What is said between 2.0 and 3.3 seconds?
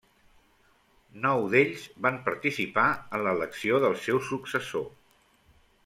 van participar en